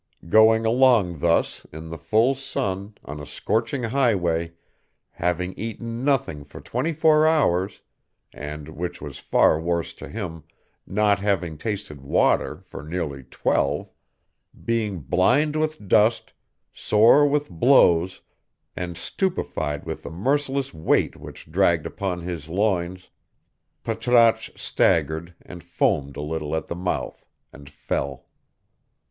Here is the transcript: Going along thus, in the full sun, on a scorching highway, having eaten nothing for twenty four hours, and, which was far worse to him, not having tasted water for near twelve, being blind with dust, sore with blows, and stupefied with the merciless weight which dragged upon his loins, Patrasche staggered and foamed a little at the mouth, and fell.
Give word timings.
Going 0.29 0.65
along 0.65 1.19
thus, 1.19 1.63
in 1.71 1.89
the 1.91 1.97
full 1.99 2.33
sun, 2.33 2.95
on 3.05 3.19
a 3.19 3.25
scorching 3.27 3.83
highway, 3.83 4.53
having 5.11 5.53
eaten 5.59 6.03
nothing 6.03 6.43
for 6.43 6.59
twenty 6.59 6.91
four 6.91 7.27
hours, 7.27 7.81
and, 8.33 8.67
which 8.69 8.99
was 8.99 9.19
far 9.19 9.59
worse 9.61 9.93
to 9.93 10.09
him, 10.09 10.43
not 10.87 11.19
having 11.19 11.55
tasted 11.55 12.01
water 12.01 12.63
for 12.65 12.81
near 12.81 13.21
twelve, 13.21 13.91
being 14.65 15.01
blind 15.01 15.55
with 15.55 15.87
dust, 15.87 16.33
sore 16.73 17.27
with 17.27 17.51
blows, 17.51 18.21
and 18.75 18.97
stupefied 18.97 19.85
with 19.85 20.01
the 20.01 20.09
merciless 20.09 20.73
weight 20.73 21.15
which 21.15 21.51
dragged 21.51 21.85
upon 21.85 22.21
his 22.21 22.49
loins, 22.49 23.09
Patrasche 23.83 24.49
staggered 24.55 25.35
and 25.43 25.63
foamed 25.63 26.17
a 26.17 26.21
little 26.21 26.55
at 26.55 26.69
the 26.69 26.75
mouth, 26.75 27.23
and 27.53 27.69
fell. 27.69 28.25